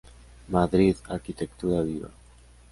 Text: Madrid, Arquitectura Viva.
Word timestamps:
Madrid, 0.47 0.97
Arquitectura 1.09 1.83
Viva. 1.83 2.09